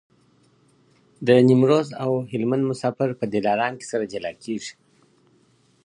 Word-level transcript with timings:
د 1.27 1.29
نیمروز 1.47 1.87
او 2.03 2.11
هلمند 2.31 2.63
مسافر 2.71 3.09
په 3.19 3.25
دلارام 3.33 3.73
کي 3.79 3.85
سره 3.91 4.09
جلا 4.13 4.31
کېږي. 4.43 4.73